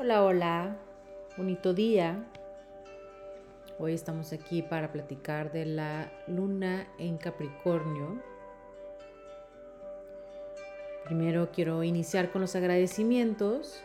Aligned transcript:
Hola, 0.00 0.22
hola, 0.22 0.76
bonito 1.36 1.74
día. 1.74 2.24
Hoy 3.80 3.94
estamos 3.94 4.32
aquí 4.32 4.62
para 4.62 4.92
platicar 4.92 5.50
de 5.50 5.66
la 5.66 6.12
luna 6.28 6.86
en 7.00 7.18
Capricornio. 7.18 8.22
Primero 11.04 11.50
quiero 11.50 11.82
iniciar 11.82 12.30
con 12.30 12.42
los 12.42 12.54
agradecimientos. 12.54 13.82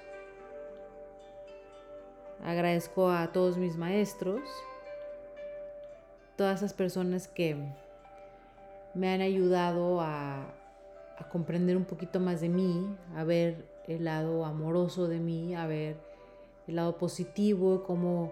Agradezco 2.43 3.09
a 3.09 3.31
todos 3.31 3.57
mis 3.57 3.75
maestros, 3.75 4.43
todas 6.37 6.59
esas 6.59 6.75
personas 6.75 7.27
que 7.27 7.57
me 8.93 9.11
han 9.11 9.21
ayudado 9.21 9.99
a, 9.99 10.43
a 11.17 11.29
comprender 11.31 11.75
un 11.75 11.85
poquito 11.85 12.19
más 12.19 12.39
de 12.39 12.49
mí, 12.49 12.95
a 13.15 13.23
ver 13.23 13.72
el 13.87 14.05
lado 14.05 14.45
amoroso 14.45 15.07
de 15.07 15.19
mí, 15.19 15.55
a 15.55 15.67
ver 15.67 15.97
el 16.67 16.75
lado 16.75 16.97
positivo, 16.97 17.83
cómo 17.83 18.31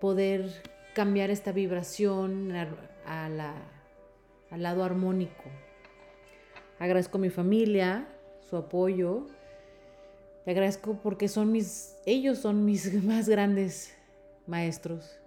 poder 0.00 0.50
cambiar 0.94 1.30
esta 1.30 1.52
vibración 1.52 2.52
a 3.06 3.28
la, 3.28 3.54
al 4.50 4.62
lado 4.62 4.84
armónico. 4.84 5.44
Agradezco 6.78 7.18
a 7.18 7.20
mi 7.20 7.30
familia, 7.30 8.08
su 8.48 8.56
apoyo. 8.56 9.26
Le 10.44 10.52
agradezco 10.52 10.98
porque 11.02 11.28
son 11.28 11.50
mis, 11.52 11.96
ellos 12.04 12.38
son 12.38 12.64
mis 12.64 13.02
más 13.04 13.28
grandes 13.28 13.96
maestros. 14.46 15.18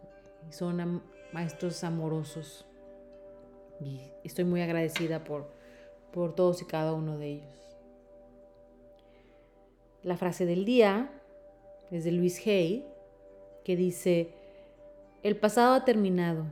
Son 0.52 1.02
maestros 1.34 1.84
amorosos. 1.84 2.66
Y 3.82 4.02
estoy 4.24 4.46
muy 4.46 4.62
agradecida 4.62 5.24
por, 5.24 5.48
por 6.12 6.36
todos 6.36 6.62
y 6.62 6.66
cada 6.66 6.94
uno 6.94 7.18
de 7.18 7.28
ellos. 7.28 7.67
La 10.08 10.16
frase 10.16 10.46
del 10.46 10.64
día 10.64 11.12
es 11.92 12.06
de 12.06 12.14
Luis 12.14 12.42
Hay, 12.48 12.88
que 13.66 13.76
dice, 13.76 14.30
el 15.22 15.36
pasado 15.36 15.74
ha 15.74 15.84
terminado, 15.84 16.46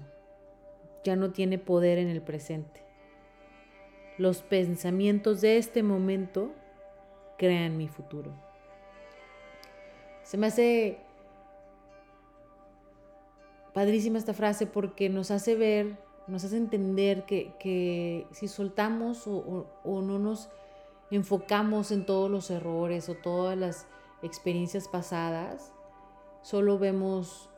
ya 1.05 1.15
no 1.15 1.31
tiene 1.31 1.57
poder 1.57 1.97
en 1.97 2.09
el 2.09 2.21
presente. 2.21 2.81
Los 4.17 4.41
pensamientos 4.41 5.39
de 5.39 5.55
este 5.55 5.83
momento 5.83 6.51
crean 7.37 7.77
mi 7.77 7.87
futuro. 7.87 8.33
Se 10.23 10.35
me 10.35 10.47
hace 10.47 10.97
padrísima 13.73 14.17
esta 14.17 14.33
frase 14.33 14.67
porque 14.67 15.07
nos 15.07 15.31
hace 15.31 15.55
ver, 15.55 15.95
nos 16.27 16.43
hace 16.43 16.57
entender 16.57 17.23
que, 17.23 18.27
si 18.31 18.49
soltamos 18.49 19.25
o 19.27 20.01
no 20.01 20.19
nos 20.19 20.49
enfocamos 21.11 21.91
en 21.91 22.05
todos 22.05 22.29
los 22.29 22.49
errores 22.49 23.09
o 23.09 23.15
todas 23.15 23.57
las 23.57 23.87
experiencias 24.21 24.87
pasadas, 24.87 25.71
solo 26.41 26.79
vemos 26.79 27.49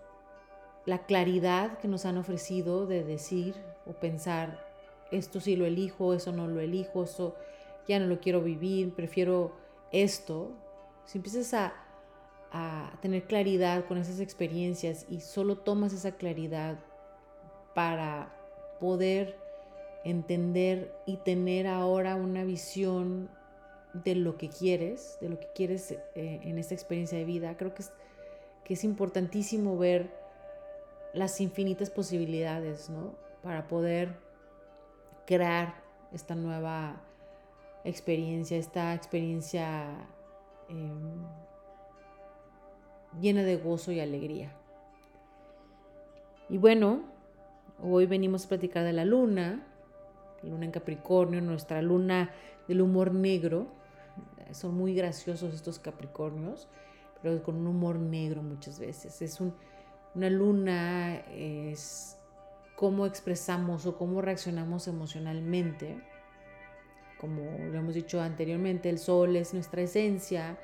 la 0.85 1.05
claridad 1.05 1.77
que 1.79 1.87
nos 1.87 2.05
han 2.05 2.17
ofrecido 2.17 2.85
de 2.87 3.03
decir 3.03 3.55
o 3.85 3.93
pensar, 3.93 4.65
esto 5.11 5.39
sí 5.39 5.55
lo 5.55 5.65
elijo, 5.65 6.13
eso 6.13 6.31
no 6.31 6.47
lo 6.47 6.59
elijo, 6.59 7.03
eso 7.03 7.35
ya 7.87 7.99
no 7.99 8.07
lo 8.07 8.19
quiero 8.19 8.41
vivir, 8.41 8.93
prefiero 8.93 9.53
esto. 9.91 10.51
Si 11.05 11.17
empiezas 11.17 11.53
a, 11.53 11.73
a 12.51 12.97
tener 13.01 13.23
claridad 13.27 13.85
con 13.85 13.97
esas 13.97 14.19
experiencias 14.19 15.05
y 15.09 15.21
solo 15.21 15.57
tomas 15.57 15.93
esa 15.93 16.13
claridad 16.13 16.79
para 17.73 18.33
poder 18.79 19.37
entender 20.03 20.93
y 21.05 21.17
tener 21.17 21.67
ahora 21.67 22.15
una 22.15 22.43
visión 22.43 23.29
de 24.03 24.15
lo 24.15 24.37
que 24.37 24.49
quieres, 24.49 25.17
de 25.21 25.29
lo 25.29 25.39
que 25.39 25.47
quieres 25.53 25.91
eh, 25.91 26.39
en 26.43 26.57
esta 26.57 26.73
experiencia 26.73 27.17
de 27.17 27.25
vida. 27.25 27.57
Creo 27.57 27.73
que 27.73 27.83
es, 27.83 27.91
que 28.63 28.73
es 28.73 28.83
importantísimo 28.83 29.77
ver 29.77 30.11
las 31.13 31.39
infinitas 31.41 31.89
posibilidades, 31.89 32.89
¿no? 32.89 33.15
Para 33.41 33.67
poder 33.67 34.09
crear 35.25 35.75
esta 36.11 36.35
nueva 36.35 37.01
experiencia, 37.83 38.57
esta 38.57 38.93
experiencia 38.93 39.87
em, 40.69 41.23
llena 43.19 43.43
de 43.43 43.57
gozo 43.57 43.91
y 43.91 43.99
alegría. 43.99 44.51
Y 46.49 46.57
bueno, 46.57 47.01
hoy 47.81 48.05
venimos 48.05 48.45
a 48.45 48.49
platicar 48.49 48.83
de 48.83 48.93
la 48.93 49.05
luna, 49.05 49.65
luna 50.43 50.65
en 50.65 50.71
Capricornio, 50.71 51.41
nuestra 51.41 51.81
luna 51.81 52.31
del 52.67 52.81
humor 52.81 53.13
negro, 53.13 53.67
son 54.51 54.75
muy 54.75 54.93
graciosos 54.93 55.53
estos 55.53 55.79
Capricornios, 55.79 56.67
pero 57.21 57.41
con 57.43 57.55
un 57.55 57.67
humor 57.67 57.99
negro 57.99 58.41
muchas 58.41 58.79
veces. 58.79 59.21
Es 59.21 59.39
una 59.41 60.29
luna, 60.29 61.17
es 61.31 62.17
cómo 62.75 63.05
expresamos 63.05 63.85
o 63.85 63.97
cómo 63.97 64.21
reaccionamos 64.21 64.87
emocionalmente. 64.87 66.01
Como 67.19 67.41
lo 67.57 67.79
hemos 67.79 67.95
dicho 67.95 68.21
anteriormente, 68.21 68.89
el 68.89 68.99
sol 68.99 69.35
es 69.35 69.53
nuestra 69.53 69.81
esencia, 69.81 70.57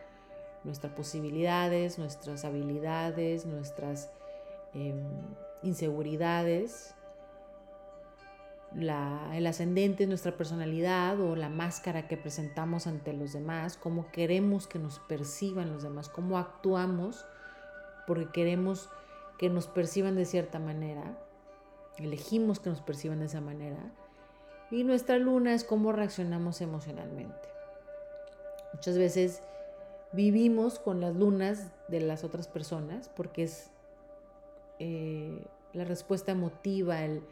nuestras 0.63 0.93
posibilidades, 0.93 1.97
nuestras 1.97 2.45
habilidades, 2.45 3.45
nuestras 3.45 4.11
em, 4.73 5.03
inseguridades 5.63 6.95
el 8.75 9.47
ascendente 9.47 10.03
es 10.03 10.09
nuestra 10.09 10.35
personalidad 10.35 11.19
o 11.19 11.35
la 11.35 11.49
máscara 11.49 12.07
que 12.07 12.17
presentamos 12.17 12.87
ante 12.87 13.13
los 13.13 13.33
demás, 13.33 13.77
cómo 13.77 14.11
queremos 14.11 14.67
que 14.67 14.79
nos 14.79 14.99
perciban 14.99 15.71
los 15.71 15.83
demás, 15.83 16.09
cómo 16.09 16.37
actuamos 16.37 17.25
porque 18.07 18.29
queremos 18.31 18.89
que 19.37 19.49
nos 19.49 19.67
perciban 19.67 20.15
de 20.15 20.25
cierta 20.25 20.59
manera, 20.59 21.17
elegimos 21.97 22.59
que 22.59 22.69
nos 22.69 22.81
perciban 22.81 23.19
de 23.19 23.25
esa 23.25 23.41
manera, 23.41 23.91
y 24.71 24.83
nuestra 24.83 25.17
luna 25.17 25.53
es 25.53 25.63
cómo 25.63 25.91
reaccionamos 25.91 26.61
emocionalmente. 26.61 27.49
Muchas 28.73 28.97
veces 28.97 29.43
vivimos 30.13 30.79
con 30.79 30.99
las 30.99 31.15
lunas 31.15 31.71
de 31.89 31.99
las 31.99 32.23
otras 32.23 32.47
personas 32.47 33.09
porque 33.09 33.43
es 33.43 33.69
eh, 34.79 35.45
la 35.73 35.83
respuesta 35.83 36.31
emotiva, 36.31 37.03
el 37.03 37.23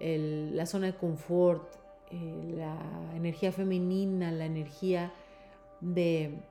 la 0.00 0.66
zona 0.66 0.86
de 0.86 0.94
confort, 0.94 1.74
eh, 2.10 2.54
la 2.56 2.78
energía 3.14 3.52
femenina, 3.52 4.30
la 4.30 4.46
energía 4.46 5.12
de, 5.80 6.42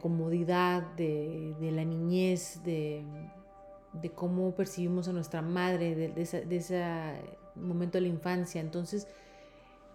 comodidad, 0.00 0.82
de, 0.96 1.54
la 1.72 1.84
niñez, 1.84 2.62
de, 2.64 3.04
cómo 4.14 4.52
percibimos 4.52 5.08
a 5.08 5.12
nuestra 5.12 5.42
madre, 5.42 5.94
de, 5.94 6.56
ese 6.56 6.84
momento 7.54 7.98
de 7.98 8.02
la 8.02 8.08
infancia. 8.08 8.60
Entonces, 8.60 9.06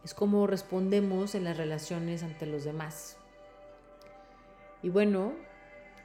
es 0.03 0.13
como 0.13 0.47
respondemos 0.47 1.35
en 1.35 1.43
las 1.43 1.57
relaciones 1.57 2.23
ante 2.23 2.45
los 2.45 2.63
demás. 2.63 3.17
Y 4.81 4.89
bueno, 4.89 5.33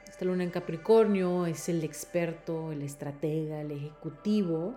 esta 0.08 0.24
luna 0.24 0.44
en 0.44 0.50
Capricornio 0.50 1.46
es 1.46 1.68
el 1.68 1.84
experto, 1.84 2.72
el 2.72 2.82
estratega, 2.82 3.60
el 3.60 3.70
ejecutivo 3.70 4.74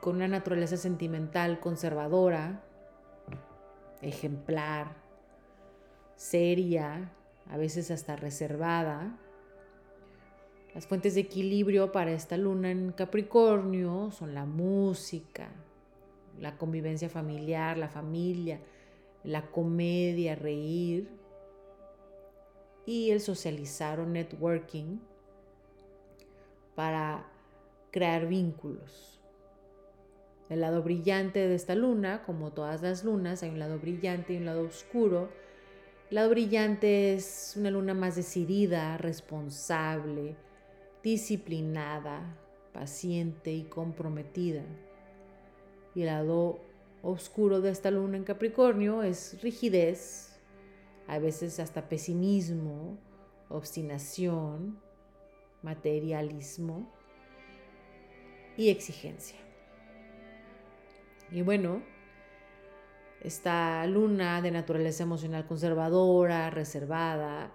con 0.00 0.16
una 0.16 0.28
naturaleza 0.28 0.76
sentimental 0.76 1.60
conservadora, 1.60 2.62
ejemplar, 4.00 4.96
seria, 6.16 7.12
a 7.50 7.56
veces 7.56 7.90
hasta 7.90 8.16
reservada. 8.16 9.16
Las 10.74 10.86
fuentes 10.86 11.14
de 11.14 11.22
equilibrio 11.22 11.92
para 11.92 12.12
esta 12.12 12.36
luna 12.36 12.70
en 12.70 12.92
Capricornio 12.92 14.10
son 14.12 14.34
la 14.34 14.44
música, 14.44 15.48
la 16.38 16.56
convivencia 16.56 17.08
familiar, 17.08 17.78
la 17.78 17.88
familia, 17.88 18.60
la 19.24 19.50
comedia, 19.50 20.34
reír 20.36 21.08
y 22.86 23.10
el 23.10 23.20
socializar 23.20 23.98
o 24.00 24.06
networking 24.06 24.98
para 26.74 27.26
crear 27.90 28.28
vínculos. 28.28 29.17
El 30.48 30.62
lado 30.62 30.82
brillante 30.82 31.46
de 31.46 31.54
esta 31.54 31.74
luna, 31.74 32.22
como 32.24 32.52
todas 32.52 32.80
las 32.80 33.04
lunas, 33.04 33.42
hay 33.42 33.50
un 33.50 33.58
lado 33.58 33.78
brillante 33.78 34.32
y 34.32 34.38
un 34.38 34.46
lado 34.46 34.62
oscuro. 34.62 35.28
El 36.08 36.14
lado 36.14 36.30
brillante 36.30 37.14
es 37.14 37.54
una 37.56 37.70
luna 37.70 37.92
más 37.92 38.16
decidida, 38.16 38.96
responsable, 38.96 40.36
disciplinada, 41.02 42.34
paciente 42.72 43.52
y 43.52 43.64
comprometida. 43.64 44.62
Y 45.94 46.00
el 46.00 46.06
lado 46.06 46.60
oscuro 47.02 47.60
de 47.60 47.70
esta 47.70 47.90
luna 47.90 48.16
en 48.16 48.24
Capricornio 48.24 49.02
es 49.02 49.42
rigidez, 49.42 50.38
a 51.06 51.18
veces 51.18 51.60
hasta 51.60 51.88
pesimismo, 51.88 52.98
obstinación, 53.50 54.80
materialismo 55.62 56.90
y 58.56 58.70
exigencia. 58.70 59.47
Y 61.30 61.42
bueno, 61.42 61.82
esta 63.20 63.86
luna 63.86 64.40
de 64.40 64.50
naturaleza 64.50 65.02
emocional 65.02 65.46
conservadora, 65.46 66.50
reservada, 66.50 67.52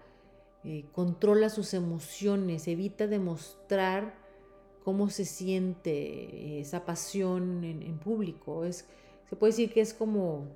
eh, 0.64 0.86
controla 0.92 1.50
sus 1.50 1.74
emociones, 1.74 2.68
evita 2.68 3.08
demostrar 3.08 4.14
cómo 4.84 5.10
se 5.10 5.26
siente 5.26 6.60
esa 6.60 6.86
pasión 6.86 7.64
en, 7.64 7.98
público. 8.00 8.66
Es, 8.66 8.88
se 9.30 9.36
puede 9.36 9.52
decir 9.52 9.74
que 9.74 9.82
es 9.82 9.94
como, 9.94 10.48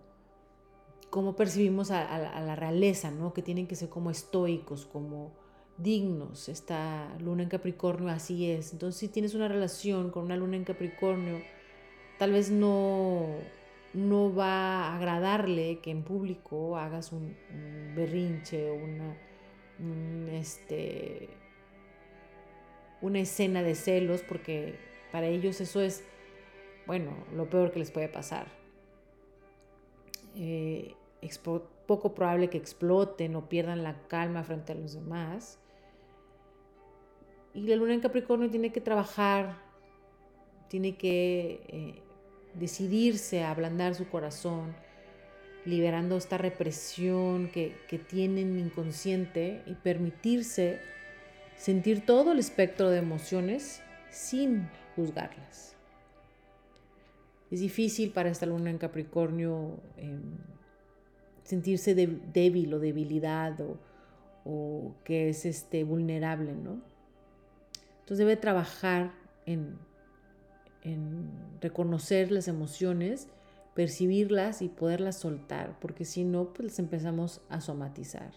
como 1.10 1.36
percibimos 1.36 1.92
a, 1.92 2.18
la 2.18 2.56
realeza, 2.56 3.10
¿no? 3.12 3.34
que 3.34 3.42
tienen 3.42 3.68
que 3.68 3.75
ser 3.75 3.90
como 3.90 4.12
estoicos, 4.12 4.86
como 4.86 5.31
dignos. 5.78 6.50
Esta 6.50 7.16
luna 7.20 7.44
en 7.44 7.50
Capricornio 7.50 8.10
así 8.10 8.52
es. 8.52 8.74
Entonces 8.74 9.00
si 9.00 9.08
tienes 9.08 9.34
una 9.34 9.48
relación 9.48 10.12
con 10.12 10.25
una 10.25 10.36
luna 10.36 10.58
en 10.58 10.66
Capricornio, 10.66 11.42
tal 12.18 12.31
vez 12.31 12.52
no, 12.52 13.28
no 13.94 14.34
va 14.34 14.86
a 14.86 14.96
agradarle 14.96 15.80
que 15.80 15.92
en 15.92 16.04
público 16.04 16.78
hagas 16.78 17.12
un, 17.12 17.36
berrinche 17.96 18.69
o 18.69 18.75
una, 18.75 19.18
este, 20.31 21.30
una 23.02 23.19
escena 23.19 23.64
de 23.64 23.75
celos, 23.75 24.22
porque 24.22 24.75
para 25.12 25.28
ellos 25.28 25.62
eso 25.62 25.81
es, 25.81 26.04
bueno, 26.86 27.12
lo 27.36 27.50
peor 27.50 27.72
que 27.72 27.80
les 27.80 27.92
puede 27.92 28.08
pasar. 28.08 28.48
Eh, 30.36 30.94
poco 31.88 32.13
probable 32.13 32.50
que 32.50 32.58
exploten 32.58 33.36
o 33.36 33.50
pierdan 33.50 33.81
la 33.81 34.08
calma 34.08 34.44
frente 34.44 34.74
a 34.74 34.75
los 34.75 34.94
demás. 34.94 35.60
Y 37.54 37.62
la 37.62 37.75
luna 37.75 37.96
en 37.96 38.02
Capricornio 38.02 38.50
tiene 38.50 38.72
que 38.72 38.81
trabajar, 38.81 39.58
tiene 40.68 40.96
que 40.96 41.62
eh, 41.68 42.04
decidirse 42.54 43.44
a 43.44 43.52
ablandar 43.52 43.96
su 43.96 44.08
corazón, 44.08 44.76
liberando 45.66 46.18
esta 46.18 46.38
represión 46.38 47.50
que, 47.50 47.76
que 47.88 48.00
tienen 48.00 48.58
inconsciente 48.58 49.64
y 49.66 49.74
permitirse 49.74 50.80
sentir 51.58 52.06
todo 52.06 52.32
el 52.32 52.40
espectro 52.40 52.90
de 52.90 53.00
emociones 53.00 53.82
sin 54.10 54.70
juzgarlas. 54.96 55.76
Es 57.52 57.60
difícil 57.60 58.12
para 58.12 58.30
esta 58.30 58.46
luna 58.46 58.70
en 58.70 58.78
Capricornio 58.78 59.80
em, 59.98 60.22
sentirse 61.44 61.96
débil 61.96 62.74
o 62.74 62.80
debilidad 62.80 63.60
o, 63.62 63.78
o, 64.44 64.96
que 65.06 65.30
es 65.30 65.46
este, 65.46 65.84
vulnerable, 65.84 66.54
¿no? 66.54 66.82
Entonces 68.00 68.20
debe 68.20 68.36
trabajar 68.36 69.14
en, 69.46 69.78
reconocer 71.62 72.31
las 72.31 72.48
emociones, 72.48 73.28
percibirlas 73.74 74.62
y 74.62 74.69
poderlas 74.69 75.18
soltar, 75.18 75.78
porque 75.80 76.06
si 76.06 76.24
no, 76.24 76.54
pues 76.54 76.80
empezamos 76.80 77.42
a 77.50 77.62
somatizar. 77.62 78.31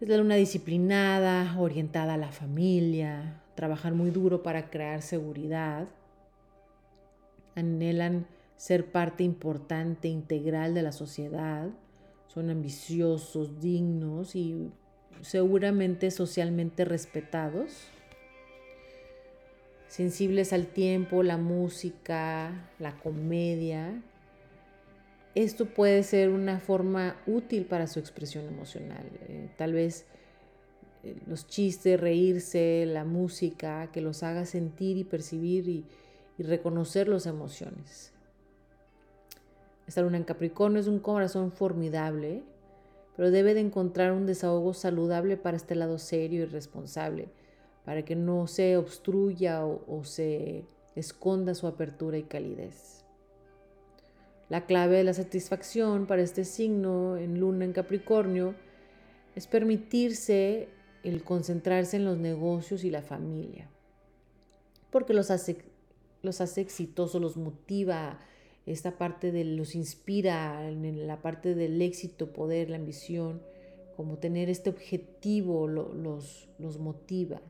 Es 0.00 0.08
la 0.08 0.16
luna 0.16 0.34
disciplinada, 0.34 1.58
orientada 1.58 2.14
a 2.14 2.18
la 2.18 2.32
familia, 2.32 3.40
trabajar 3.54 3.94
muy 3.94 4.10
duro 4.10 4.42
para 4.42 4.68
crear 4.68 5.00
seguridad. 5.00 5.86
Anhelan 7.54 8.26
ser 8.56 8.90
parte 8.90 9.24
importante, 9.24 10.08
integral 10.08 10.74
de 10.74 10.82
la 10.82 10.92
sociedad. 10.92 11.68
Son 12.26 12.50
ambiciosos, 12.50 13.60
dignos 13.60 14.34
y 14.34 14.70
seguramente 15.20 16.10
socialmente 16.10 16.84
respetados. 16.84 17.88
Sensibles 19.92 20.54
al 20.54 20.68
tiempo, 20.68 21.22
la 21.22 21.36
música, 21.36 22.70
la 22.78 22.96
comedia 22.96 24.02
esto 25.34 25.64
puede 25.66 26.02
ser 26.02 26.28
una 26.28 26.60
forma 26.60 27.16
útil 27.26 27.64
para 27.64 27.86
su 27.86 27.98
expresión 27.98 28.46
emocional. 28.46 29.04
Eh, 29.28 29.48
tal 29.56 29.72
vez 29.72 30.04
eh, 31.02 31.16
los 31.26 31.46
chistes, 31.46 31.98
reírse, 31.98 32.84
la 32.86 33.04
música, 33.04 33.90
que 33.92 34.02
los 34.02 34.22
haga 34.22 34.44
sentir 34.44 34.98
y 34.98 35.04
percibir 35.04 35.68
y, 35.68 35.86
y 36.36 36.42
reconocer 36.42 37.08
las 37.08 37.24
emociones. 37.24 38.12
Esta 39.86 40.02
luna 40.02 40.18
en 40.18 40.24
Capricornio 40.24 40.80
es 40.80 40.86
un 40.86 40.98
corazón 40.98 41.50
formidable, 41.50 42.42
pero 43.16 43.30
debe 43.30 43.54
de 43.54 43.60
encontrar 43.60 44.12
un 44.12 44.26
desahogo 44.26 44.74
saludable 44.74 45.38
para 45.38 45.56
este 45.56 45.74
lado 45.74 45.98
serio 45.98 46.42
y 46.42 46.46
responsable, 46.46 47.28
para 47.84 48.04
que 48.04 48.16
no 48.16 48.46
se 48.46 48.76
obstruya 48.76 49.64
o 49.64 50.04
se 50.04 50.64
esconda 50.94 51.54
su 51.54 51.66
apertura 51.66 52.18
y 52.18 52.22
calidez. 52.24 53.04
La 54.48 54.66
clave 54.66 54.98
de 54.98 55.04
la 55.04 55.14
satisfacción 55.14 56.06
para 56.06 56.22
este 56.22 56.44
signo 56.44 57.16
en 57.16 57.40
luna 57.40 57.64
en 57.64 57.72
Capricornio 57.72 58.54
es 59.34 59.46
permitirse 59.46 60.68
el 61.02 61.24
concentrarse 61.24 61.96
en 61.96 62.04
los 62.04 62.18
negocios 62.18 62.84
y 62.84 62.90
la 62.90 63.02
familia, 63.02 63.68
porque 64.90 65.14
los 65.14 65.30
hace, 65.30 65.56
los 66.22 66.40
hace 66.40 66.60
exitosos, 66.60 67.20
los 67.20 67.36
motiva, 67.36 68.18
esta 68.66 68.98
parte 68.98 69.32
de 69.32 69.44
los 69.44 69.74
inspira 69.74 70.68
en 70.68 71.06
la 71.06 71.20
parte 71.20 71.54
del 71.54 71.80
éxito, 71.82 72.32
poder, 72.32 72.70
la 72.70 72.76
ambición, 72.76 73.42
como 73.96 74.18
tener 74.18 74.48
este 74.48 74.70
objetivo 74.70 75.66
los, 75.66 76.48
los 76.58 76.78
motiva. 76.78 77.40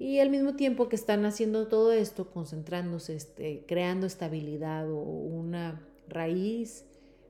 Y 0.00 0.20
al 0.20 0.30
mismo 0.30 0.54
tiempo 0.54 0.88
que 0.88 0.94
están 0.94 1.24
haciendo 1.24 1.66
todo 1.66 1.90
esto, 1.90 2.30
concentrándose, 2.30 3.16
este, 3.16 3.64
creando 3.66 4.06
estabilidad 4.06 4.88
o 4.88 5.00
una 5.00 5.84
raíz, 6.08 6.84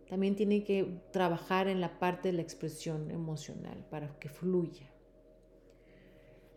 también 0.07 0.37
tienen 0.37 0.65
que 0.65 1.01
trabajar 1.11 1.69
en 1.69 1.81
la 1.81 1.99
parte 1.99 2.29
de 2.29 2.35
la 2.35 2.43
expresión 2.43 3.11
emocional 3.11 3.87
para 3.91 4.19
que 4.19 4.29
fluya. 4.29 4.87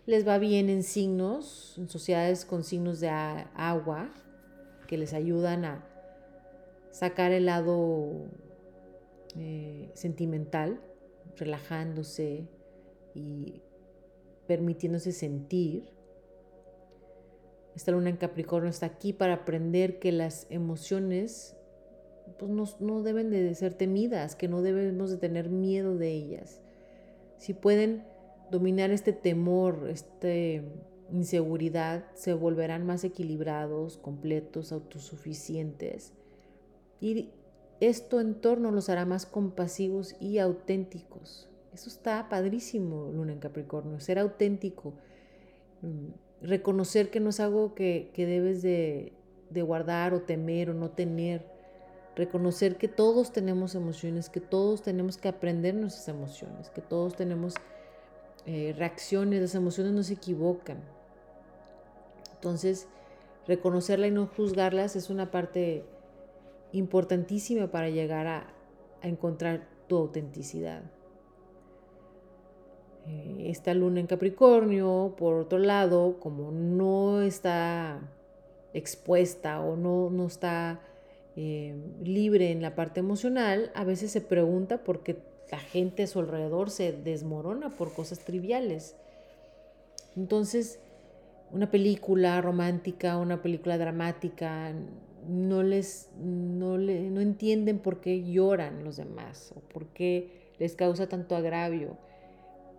Les 0.06 0.28
va 0.28 0.38
bien 0.38 0.70
en 0.70 0.84
signos, 0.84 1.76
en 1.78 1.88
sociedades 1.88 2.44
con 2.44 2.66
signos 2.66 3.00
de 3.00 3.10
agua, 3.10 4.14
que 4.88 4.98
les 4.98 5.14
ayudan 5.14 5.64
a 5.64 5.88
sacar 6.92 7.32
el 7.32 7.46
lado 7.46 8.26
eh, 9.38 9.90
sentimental, 9.94 10.82
relajándose 11.38 12.50
y 13.16 13.62
permitiéndose 14.46 15.14
sentir. 15.14 16.01
Esta 17.76 17.92
luna 17.92 18.10
en 18.10 18.18
Capricornio 18.18 18.70
está 18.70 18.86
aquí 18.86 19.14
para 19.14 19.34
aprender 19.34 20.00
que 20.00 20.12
las 20.12 20.48
emociones 20.50 21.56
pues, 22.38 22.80
no, 22.80 23.04
deben 23.04 23.30
de 23.30 23.54
ser 23.56 23.74
temidas, 23.74 24.36
que 24.36 24.48
no 24.48 24.62
debemos 24.62 25.12
de 25.12 25.18
tener 25.18 25.50
miedo 25.50 25.98
de 25.98 26.12
ellas. 26.12 26.62
Si 27.38 27.54
pueden 27.54 28.04
dominar 28.50 28.92
este 28.92 29.14
temor, 29.14 29.88
esta 29.90 30.28
inseguridad, 31.12 32.06
se 32.14 32.34
volverán 32.34 32.86
más 32.86 33.04
equilibrados, 33.04 33.98
completos, 33.98 34.72
autosuficientes. 34.72 36.14
Y 37.00 37.30
esto 37.80 38.20
en 38.20 38.36
torno 38.36 38.72
los 38.72 38.90
hará 38.90 39.06
más 39.06 39.26
compasivos 39.26 40.16
y 40.20 40.38
auténticos. 40.38 41.50
Eso 41.74 41.90
está 41.90 42.28
padrísimo, 42.30 43.12
Luna 43.14 43.34
en 43.34 43.40
Capricornio, 43.40 44.00
ser 44.00 44.20
auténtico. 44.20 44.94
Reconocer 46.42 47.12
que 47.12 47.20
no 47.20 47.30
es 47.30 47.40
algo 47.40 47.76
que, 47.76 48.12
debes 48.16 48.62
de, 48.62 49.14
guardar 49.52 50.14
o 50.14 50.22
temer 50.22 50.70
o 50.70 50.74
no 50.74 50.90
tener. 50.90 51.46
Reconocer 52.16 52.78
que 52.78 52.88
todos 52.88 53.32
tenemos 53.32 53.76
emociones, 53.76 54.30
que 54.30 54.42
todos 54.42 54.82
tenemos 54.82 55.18
que 55.18 55.28
aprender 55.28 55.76
nuestras 55.76 56.08
emociones, 56.10 56.70
que 56.70 56.82
todos 56.82 57.16
tenemos 57.16 57.56
eh, 58.46 58.74
reacciones, 58.78 59.42
las 59.42 59.56
emociones 59.56 59.94
no 59.94 60.04
se 60.04 60.14
equivocan. 60.14 60.80
Entonces, 62.34 62.88
reconocerla 63.48 64.08
y 64.08 64.12
no 64.12 64.28
juzgarlas 64.28 64.96
es 64.96 65.10
una 65.10 65.32
parte 65.32 65.86
importantísima 66.72 67.68
para 67.68 67.90
llegar 67.90 68.28
a 68.28 68.54
encontrar 69.04 69.68
tu 69.88 69.98
autenticidad. 69.98 70.84
Eh, 73.08 73.50
esta 73.50 73.74
luna 73.74 74.00
en 74.00 74.08
Capricornio, 74.08 75.16
por 75.18 75.36
otro 75.36 75.60
lado, 75.60 76.20
como 76.20 76.52
no 76.52 77.22
está 77.22 78.00
expuesta 78.74 79.60
o 79.60 79.76
no, 79.76 80.10
no 80.10 80.28
está 80.28 80.80
eh, 81.36 81.76
libre 82.04 82.52
en 82.52 82.62
la 82.62 82.76
parte 82.76 83.00
emocional, 83.00 83.72
a 83.74 83.84
veces 83.84 84.12
se 84.12 84.22
pregunta 84.22 84.84
por 84.84 85.02
qué 85.04 85.18
la 85.52 85.60
gente 85.60 86.04
a 86.04 86.08
su 86.08 86.20
alrededor 86.20 86.70
se 86.70 86.92
desmorona 86.94 87.70
por 87.70 87.94
cosas 87.94 88.20
triviales. 88.20 88.96
Entonces, 90.16 90.80
una 91.52 91.72
película 91.72 92.40
romántica, 92.42 93.18
una 93.18 93.42
película 93.42 93.78
dramática, 93.78 94.74
no 95.28 95.64
les 95.64 96.10
no, 96.20 96.78
le, 96.78 97.10
no 97.10 97.22
entienden 97.22 97.80
por 97.80 98.00
qué 98.00 98.24
lloran 98.24 98.84
los 98.84 98.98
demás 98.98 99.54
o 99.56 99.60
por 99.60 99.88
qué 99.88 100.54
les 100.58 100.76
causa 100.76 101.08
tanto 101.08 101.36
agravio 101.36 101.98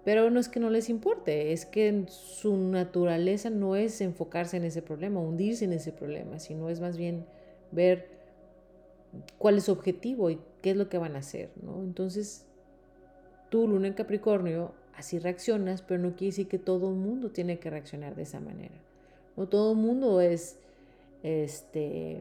pero 0.05 0.31
no 0.31 0.41
es 0.41 0.49
que 0.49 0.61
no 0.61 0.71
les 0.71 0.89
importe, 0.89 1.53
es 1.53 1.65
que 1.65 2.05
su 2.09 2.57
naturaleza 2.57 3.51
no 3.51 3.77
es 3.77 4.01
enfocarse 4.01 4.57
en 4.57 4.65
ese 4.65 4.83
problema, 4.83 5.21
hundirse 5.21 5.65
en 5.65 5.73
ese 5.73 5.93
problema, 5.93 6.39
sino 6.41 6.69
es 6.69 6.81
más 6.81 6.97
bien 6.97 7.25
ver 7.71 8.09
cuál 9.39 9.59
es 9.59 9.65
su 9.65 9.73
objetivo 9.73 10.31
y 10.31 10.41
qué 10.61 10.71
es 10.71 10.77
lo 10.77 10.89
que 10.89 10.99
van 10.99 11.15
a 11.15 11.21
hacer, 11.21 11.51
¿no? 11.63 11.83
Entonces, 11.83 12.47
tú, 13.49 13.69
luna 13.69 13.87
en 13.87 13.95
Capricornio, 13.95 14.73
así 14.97 15.19
reaccionas, 15.19 15.83
pero 15.83 16.03
no 16.03 16.11
quiere 16.17 16.33
decir 16.33 16.49
que 16.49 16.59
todo 16.59 16.89
el 16.91 16.97
mundo 16.97 17.31
tiene 17.31 17.59
que 17.59 17.71
reaccionar 17.71 18.17
de 18.17 18.23
esa 18.23 18.41
manera. 18.41 18.75
No 19.37 19.49
todo 19.49 19.73
el 19.73 19.79
mundo 19.79 20.21
es 20.21 20.59
este 21.23 22.19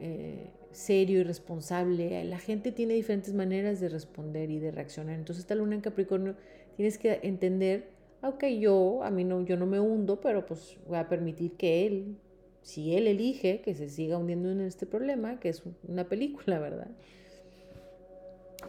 eh, 0.00 0.50
serio 0.78 1.20
y 1.20 1.22
responsable. 1.24 2.24
La 2.24 2.38
gente 2.38 2.72
tiene 2.72 2.94
diferentes 2.94 3.34
maneras 3.34 3.80
de 3.80 3.88
responder 3.88 4.50
y 4.50 4.58
de 4.58 4.70
reaccionar. 4.70 5.16
Entonces, 5.16 5.42
esta 5.42 5.54
luna 5.54 5.74
en 5.74 5.80
Capricornio 5.80 6.36
tienes 6.76 6.98
que 6.98 7.20
entender, 7.22 7.90
ok, 8.22 8.44
yo, 8.58 9.02
a 9.02 9.10
mí 9.10 9.24
no, 9.24 9.44
yo 9.44 9.56
no 9.56 9.66
me 9.66 9.80
hundo, 9.80 10.20
pero 10.20 10.46
pues 10.46 10.78
voy 10.86 10.98
a 10.98 11.08
permitir 11.08 11.52
que 11.52 11.86
él, 11.86 12.16
si 12.62 12.94
él 12.94 13.06
elige 13.06 13.60
que 13.60 13.74
se 13.74 13.88
siga 13.88 14.16
hundiendo 14.16 14.50
en 14.50 14.60
este 14.60 14.86
problema, 14.86 15.40
que 15.40 15.48
es 15.48 15.62
una 15.86 16.08
película, 16.08 16.58
¿verdad? 16.58 16.90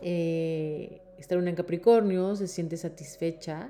Eh, 0.01 1.01
esta 1.17 1.35
luna 1.35 1.49
en 1.49 1.55
Capricornio 1.55 2.35
se 2.35 2.47
siente 2.47 2.77
satisfecha 2.77 3.69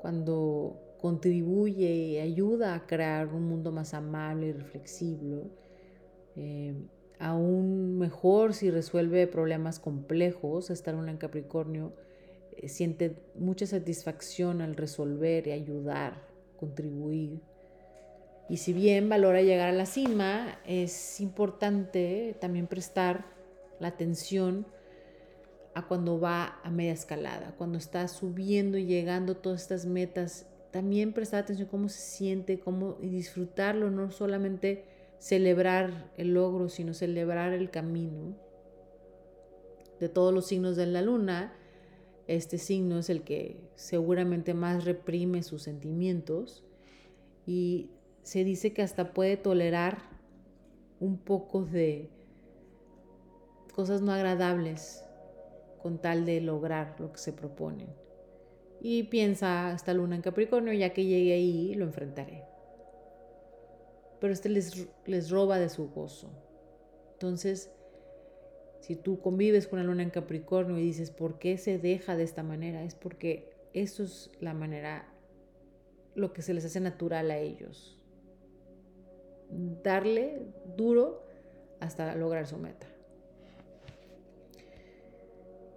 cuando 0.00 0.78
contribuye 1.00 1.94
y 1.94 2.18
ayuda 2.18 2.74
a 2.74 2.86
crear 2.86 3.28
un 3.28 3.44
mundo 3.44 3.72
más 3.72 3.94
amable 3.94 4.48
y 4.48 4.52
reflexivo. 4.52 5.44
Eh, 6.36 6.74
aún 7.18 7.98
mejor 7.98 8.54
si 8.54 8.70
resuelve 8.70 9.26
problemas 9.26 9.78
complejos, 9.78 10.70
esta 10.70 10.92
luna 10.92 11.10
en 11.10 11.18
Capricornio 11.18 11.92
eh, 12.56 12.68
siente 12.68 13.16
mucha 13.34 13.66
satisfacción 13.66 14.60
al 14.60 14.76
resolver 14.76 15.46
y 15.46 15.52
ayudar, 15.52 16.22
contribuir. 16.58 17.40
Y 18.48 18.56
si 18.58 18.72
bien 18.72 19.08
valora 19.08 19.42
llegar 19.42 19.68
a 19.68 19.72
la 19.72 19.86
cima, 19.86 20.58
es 20.66 21.20
importante 21.20 22.36
también 22.40 22.66
prestar 22.66 23.26
la 23.78 23.88
atención 23.88 24.66
a 25.74 25.86
cuando 25.86 26.18
va 26.18 26.58
a 26.64 26.70
media 26.70 26.92
escalada, 26.92 27.54
cuando 27.56 27.78
está 27.78 28.08
subiendo 28.08 28.78
y 28.78 28.86
llegando 28.86 29.36
todas 29.36 29.62
estas 29.62 29.86
metas, 29.86 30.46
también 30.70 31.12
prestar 31.12 31.44
atención 31.44 31.68
cómo 31.68 31.88
se 31.88 32.00
siente, 32.00 32.58
cómo 32.58 32.96
y 33.00 33.08
disfrutarlo, 33.08 33.90
no 33.90 34.10
solamente 34.10 34.84
celebrar 35.18 36.10
el 36.16 36.34
logro, 36.34 36.68
sino 36.68 36.94
celebrar 36.94 37.52
el 37.52 37.70
camino. 37.70 38.36
De 40.00 40.08
todos 40.08 40.32
los 40.32 40.46
signos 40.46 40.76
de 40.76 40.86
la 40.86 41.02
luna, 41.02 41.52
este 42.26 42.58
signo 42.58 42.98
es 42.98 43.10
el 43.10 43.22
que 43.22 43.56
seguramente 43.74 44.54
más 44.54 44.84
reprime 44.84 45.42
sus 45.42 45.62
sentimientos 45.62 46.64
y 47.46 47.90
se 48.22 48.44
dice 48.44 48.72
que 48.72 48.82
hasta 48.82 49.12
puede 49.12 49.36
tolerar 49.36 49.98
un 51.00 51.16
poco 51.16 51.64
de 51.64 52.10
cosas 53.74 54.02
no 54.02 54.12
agradables 54.12 55.04
con 55.82 55.98
tal 55.98 56.26
de 56.26 56.40
lograr 56.40 56.96
lo 56.98 57.12
que 57.12 57.18
se 57.18 57.32
proponen. 57.32 57.88
Y 58.80 59.04
piensa 59.04 59.72
esta 59.74 59.94
luna 59.94 60.16
en 60.16 60.22
Capricornio, 60.22 60.72
ya 60.72 60.92
que 60.92 61.04
llegue 61.04 61.32
ahí 61.32 61.74
lo 61.74 61.84
enfrentaré. 61.84 62.47
Pero 64.20 64.32
este 64.32 64.48
les, 64.48 64.88
les 65.06 65.30
roba 65.30 65.58
de 65.58 65.68
su 65.68 65.88
gozo. 65.90 66.30
Entonces, 67.12 67.70
si 68.80 68.96
tú 68.96 69.20
convives 69.20 69.66
con 69.66 69.78
la 69.78 69.84
luna 69.84 70.02
en 70.02 70.10
Capricornio 70.10 70.78
y 70.78 70.82
dices, 70.82 71.10
¿por 71.10 71.38
qué 71.38 71.58
se 71.58 71.78
deja 71.78 72.16
de 72.16 72.22
esta 72.22 72.42
manera? 72.42 72.82
Es 72.84 72.94
porque 72.94 73.50
eso 73.72 74.02
es 74.02 74.30
la 74.40 74.54
manera, 74.54 75.06
lo 76.14 76.32
que 76.32 76.42
se 76.42 76.54
les 76.54 76.64
hace 76.64 76.80
natural 76.80 77.30
a 77.30 77.38
ellos. 77.38 77.98
Darle 79.82 80.42
duro 80.76 81.22
hasta 81.80 82.14
lograr 82.14 82.46
su 82.46 82.58
meta. 82.58 82.86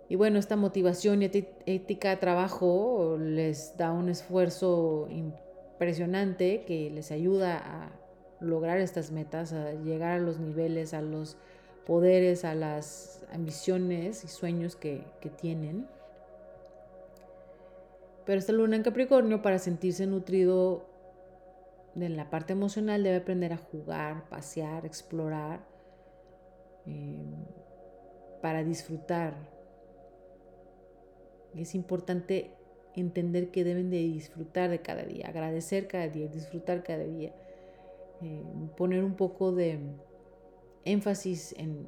Y 0.08 0.16
bueno, 0.16 0.40
esta 0.40 0.58
motivación 0.58 1.22
y 1.22 1.26
ética 1.66 2.10
de 2.10 2.18
trabajo 2.18 3.18
les 3.18 3.78
da 3.78 3.94
un 3.94 4.10
esfuerzo 4.10 5.08
impresionante 5.10 6.66
que 6.66 6.90
les 6.90 7.12
ayuda 7.12 7.62
a 7.64 8.00
lograr 8.42 8.80
estas 8.80 9.12
metas, 9.12 9.54
a 9.54 9.74
llegar 9.74 10.14
a 10.14 10.20
los 10.20 10.40
niveles, 10.40 10.94
a 10.94 11.02
los 11.02 11.38
poderes, 11.86 12.44
a 12.44 12.56
las 12.56 13.24
ambiciones 13.32 14.24
y 14.24 14.28
sueños 14.28 14.76
que, 14.76 15.04
tienen. 15.40 15.88
Pero 18.26 18.40
esta 18.40 18.52
luna 18.52 18.76
en 18.76 18.84
Capricornio, 18.84 19.42
para 19.42 19.60
sentirse 19.60 20.06
nutrido 20.08 20.86
en 21.96 22.16
la 22.18 22.30
parte 22.30 22.54
emocional, 22.54 23.04
debe 23.04 23.18
aprender 23.18 23.54
a 23.54 23.58
jugar, 23.58 24.28
pasear, 24.30 24.86
explorar, 24.86 25.62
eh, 26.86 27.24
para 28.42 28.64
disfrutar. 28.64 29.34
Es 31.56 31.76
importante 31.76 32.52
entender 32.96 33.52
que 33.52 33.64
deben 33.64 33.90
de 33.90 33.98
disfrutar 33.98 34.70
de 34.70 34.82
cada 34.82 35.04
día, 35.04 35.28
agradecer 35.28 35.88
cada 35.88 36.08
día, 36.08 36.28
disfrutar 36.28 36.84
cada 36.84 37.04
día, 37.04 37.34
eh, 38.22 38.44
poner 38.78 39.04
un 39.04 39.16
poco 39.16 39.51
de 39.51 39.80
énfasis 40.86 41.54
en 41.58 41.88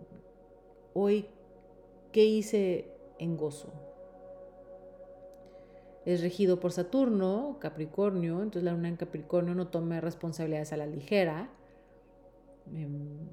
hoy 0.93 1.27
qué 2.11 2.25
hice 2.25 2.91
en 3.19 3.37
gozo. 3.37 3.73
Es 6.05 6.21
regido 6.21 6.59
por 6.59 6.71
Saturno, 6.71 7.57
Capricornio, 7.59 8.41
entonces 8.41 8.63
la 8.63 8.71
luna 8.71 8.89
en 8.89 8.97
Capricornio 8.97 9.55
no 9.55 9.67
toma 9.69 10.01
responsabilidades 10.01 10.73
a 10.73 10.77
la 10.77 10.85
ligera. 10.85 11.49
Em, 12.73 13.29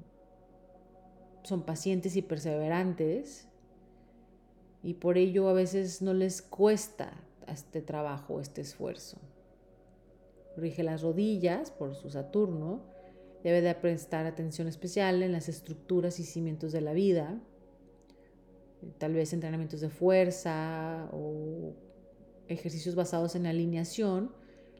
son 1.43 1.63
pacientes 1.63 2.15
y 2.15 2.21
perseverantes 2.21 3.47
y 4.83 4.95
por 4.95 5.17
ello 5.17 5.49
a 5.49 5.53
veces 5.53 6.01
no 6.01 6.13
les 6.13 6.41
cuesta 6.41 7.13
este 7.47 7.81
trabajo, 7.81 8.39
este 8.39 8.61
esfuerzo. 8.61 9.17
Rige 10.55 10.83
las 10.83 11.01
rodillas 11.01 11.71
por 11.71 11.95
su 11.95 12.09
Saturno 12.09 12.90
Debe 13.43 13.61
de 13.61 13.73
prestar 13.75 14.25
atención 14.25 14.67
especial 14.67 15.23
en 15.23 15.31
las 15.31 15.49
estructuras 15.49 16.19
y 16.19 16.23
cimientos 16.23 16.71
de 16.71 16.81
la 16.81 16.93
vida, 16.93 17.41
tal 18.97 19.13
vez 19.13 19.33
entrenamientos 19.33 19.81
de 19.81 19.89
fuerza 19.89 21.09
o 21.11 21.73
ejercicios 22.47 22.95
basados 22.95 23.35
en 23.35 23.45
alineación, 23.45 24.31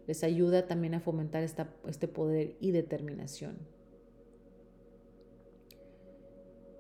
les 0.08 0.24
ayuda 0.24 0.68
también 0.68 0.94
a 0.96 1.00
fomentar 1.00 1.44
este 1.44 2.08
poder 2.08 2.56
y 2.60 2.72
determinación. 2.72 3.58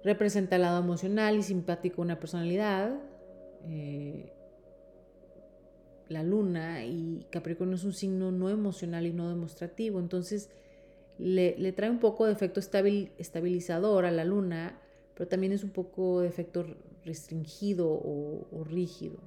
Representa 0.03 0.55
el 0.55 0.63
lado 0.63 0.79
emocional 0.79 1.37
y 1.37 1.43
simpático 1.43 1.97
de 1.97 2.01
una 2.01 2.19
personalidad. 2.19 2.99
Eh, 3.65 4.33
la 6.07 6.23
luna 6.23 6.83
y 6.85 7.25
Capricornio 7.29 7.75
es 7.75 7.83
un 7.83 7.93
signo 7.93 8.31
no 8.31 8.49
emocional 8.49 9.05
y 9.05 9.13
no 9.13 9.29
demostrativo, 9.29 9.99
entonces 9.99 10.49
le, 11.17 11.71
trae 11.73 11.89
un 11.89 11.99
poco 11.99 12.25
de 12.25 12.33
efecto 12.33 12.59
estabilizador 12.59 14.05
a 14.05 14.11
la 14.11 14.25
luna, 14.25 14.79
pero 15.13 15.27
también 15.27 15.53
es 15.53 15.63
un 15.63 15.69
poco 15.69 16.21
de 16.21 16.27
efecto 16.27 16.65
restringido 17.05 17.89
o, 17.89 18.63
rígido. 18.63 19.17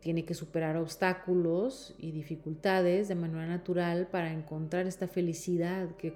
Tiene 0.00 0.24
que 0.24 0.34
superar 0.34 0.76
obstáculos 0.76 1.94
y 1.98 2.12
dificultades 2.12 3.08
de 3.08 3.14
manera 3.14 3.46
natural 3.46 4.08
para 4.08 4.32
encontrar 4.32 4.86
esta 4.86 5.08
felicidad 5.08 5.96
que 5.96 6.14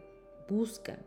buscan. 0.49 0.99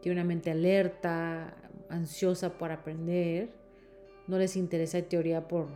Tiene 0.00 0.20
una 0.20 0.28
mente 0.28 0.50
alerta, 0.50 1.56
ansiosa 1.88 2.58
por 2.58 2.72
aprender, 2.72 3.50
no 4.26 4.38
les 4.38 4.56
interesa 4.56 5.00
teoría 5.02 5.48
por 5.48 5.68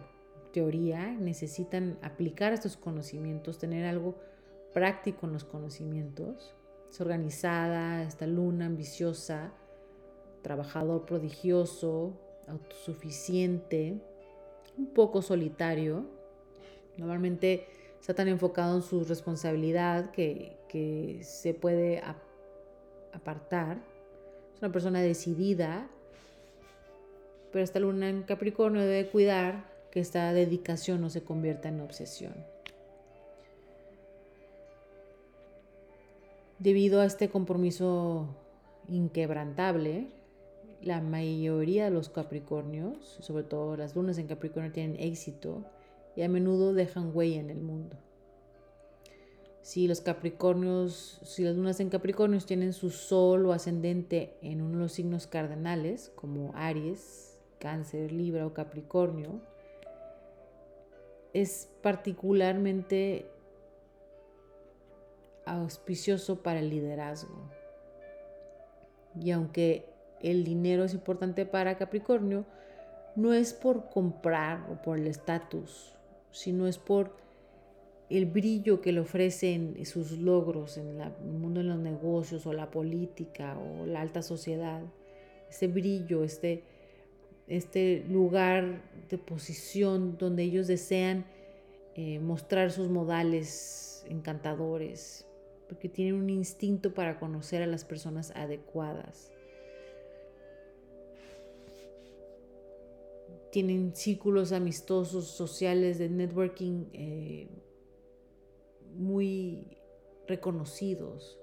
teoría, 0.53 1.11
necesitan 1.13 1.99
aplicar 2.03 2.53
estos 2.53 2.77
conocimientos, 2.77 3.59
tener 3.59 3.87
algo 3.87 4.17
práctico 4.73 5.27
en 5.27 5.33
los 5.33 5.45
conocimientos. 5.45 6.55
Es 6.91 7.01
organizada, 7.01 8.03
esta 8.03 8.27
luna 8.27 8.67
ambiciosa, 8.67 9.53
trabajador 10.43 11.07
prodigioso, 11.07 12.19
autosuficiente, 12.49 14.01
un 14.77 14.87
poco 14.93 15.23
solitario. 15.23 16.07
Normalmente 16.97 17.67
está 18.01 18.15
tan 18.15 18.29
enfocado 18.29 18.77
en 18.77 18.83
su 18.83 19.05
responsabilidad 19.05 20.11
que, 20.11 20.59
que 20.69 21.21
se 21.23 21.55
puede 21.55 22.03
apartar. 23.13 23.79
Es 24.55 24.61
una 24.61 24.73
persona 24.73 25.01
decidida, 25.01 25.89
pero 27.53 27.65
esta 27.65 27.79
luna 27.79 28.09
en 28.09 28.23
Capricornio 28.23 28.83
debe 28.83 29.09
cuidar 29.09 29.71
que 29.91 30.01
esta 30.01 30.33
dedicación 30.33 31.01
no 31.01 31.11
se 31.11 31.23
convierta 31.23 31.69
en 31.69 31.81
obsesión. 31.81 32.52
Debido 36.63 37.01
a 37.01 37.07
este 37.07 37.29
compromiso 37.29 38.37
inquebrantable, 38.89 40.07
la 40.81 41.01
mayoría 41.01 41.87
de 41.87 41.91
los 41.91 42.09
Capricornios, 42.09 43.19
sobre 43.19 43.43
todo 43.43 43.77
las 43.77 43.97
lunas 43.97 44.17
en 44.19 44.29
Capricornio, 44.29 44.71
tienen 44.71 45.01
éxito 45.01 45.65
y 46.15 46.23
a 46.23 46.29
menudo 46.29 46.73
dejan 46.73 47.11
huella 47.13 47.41
en 47.41 47.51
el 47.51 47.61
mundo. 47.61 47.97
Si 49.63 49.89
los 49.89 50.01
Capricornios, 50.03 51.19
si 51.25 51.43
las 51.43 51.57
lunas 51.57 51.81
en 51.81 51.91
Capricornios 51.91 52.47
tienen 52.47 52.73
su 52.73 52.91
sol 52.91 53.45
o 53.47 53.53
ascendente 53.53 54.37
en 54.41 54.63
uno 54.63 54.77
de 54.77 54.83
los 54.85 54.93
signos 54.93 55.27
cardenales, 55.27 56.13
como 56.15 56.53
Aries, 56.55 57.41
Cáncer, 57.59 58.13
Libra 58.13 58.47
o 58.47 58.55
Capricornio, 58.55 59.41
es 61.33 61.69
particularmente 61.83 63.32
auspicioso 65.45 66.43
para 66.43 66.61
el 66.61 66.71
liderazgo. 66.71 67.51
Y 69.21 69.31
aunque 69.31 69.87
el 70.21 70.45
dinero 70.45 70.85
es 70.85 70.95
importante 70.95 71.47
para 71.47 71.77
Capricornio, 71.77 72.45
no 73.17 73.33
es 73.35 73.53
por 73.53 73.91
comprar 73.91 74.67
o 74.71 74.81
por 74.81 74.99
el 74.99 75.07
estatus, 75.07 75.95
sino 76.31 76.67
es 76.67 76.79
por 76.79 77.15
el 78.09 78.27
brillo 78.27 78.81
que 78.81 78.93
le 78.93 79.01
ofrecen 79.01 79.85
sus 79.85 80.13
logros 80.13 80.77
en 80.77 81.01
el 81.01 81.11
mundo 81.25 81.61
de 81.61 81.67
los 81.67 81.79
negocios 81.79 82.47
o 82.47 82.53
la 82.53 82.71
política 82.71 83.59
o 83.59 83.87
la 83.87 84.01
alta 84.01 84.23
sociedad. 84.23 84.83
Ese 85.49 85.67
brillo, 85.67 86.23
este, 86.25 86.63
este 87.49 88.05
lugar 88.09 88.83
de 89.09 89.19
posición 89.19 90.17
donde 90.19 90.43
ellos 90.43 90.67
desean 90.67 91.25
eh, 91.95 92.19
mostrar 92.19 92.71
sus 92.71 92.89
modales 92.89 94.05
encantadores, 94.09 95.27
porque 95.73 95.89
tienen 95.89 96.17
un 96.17 96.29
instinto 96.29 96.93
para 96.93 97.19
conocer 97.19 97.63
a 97.63 97.67
las 97.67 97.83
personas 97.83 98.31
adecuadas. 98.37 99.33
Tienen 103.51 103.97
círculos 103.97 104.53
amistosos, 104.53 105.29
sociales, 105.29 105.99
de 105.99 106.11
networking 106.11 106.91
eh, 106.93 107.49
muy 108.99 109.79
reconocidos, 110.29 111.41